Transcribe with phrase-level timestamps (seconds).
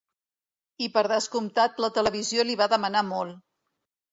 [0.85, 3.41] I per descomptat la televisió li va demanar molt.